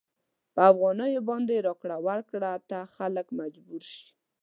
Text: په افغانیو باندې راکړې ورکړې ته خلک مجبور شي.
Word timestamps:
په 0.53 0.61
افغانیو 0.71 1.21
باندې 1.29 1.63
راکړې 1.67 1.97
ورکړې 2.07 2.53
ته 2.69 2.79
خلک 2.95 3.27
مجبور 3.39 3.81
شي. 3.91 4.05